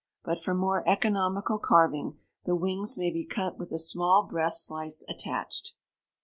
[0.23, 5.03] But for more economical carving, the wings may be cut with a small breast slice
[5.07, 5.73] attached.